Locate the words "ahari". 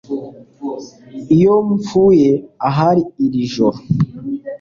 2.67-3.01